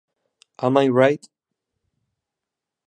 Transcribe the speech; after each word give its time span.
Am 0.57 0.77
I 0.77 0.87
Right? 0.87 1.29